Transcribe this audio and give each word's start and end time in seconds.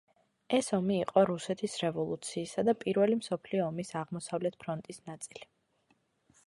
ეს 0.59 0.69
ომი 0.77 0.95
იყო 1.01 1.23
რუსეთის 1.29 1.75
რევოლუციისა 1.83 2.65
და 2.69 2.75
პირველი 2.85 3.19
მსოფლიო 3.21 3.67
ომის 3.69 3.93
აღმოსავლეთ 4.01 4.61
ფრონტის 4.65 5.03
ნაწილი. 5.13 5.49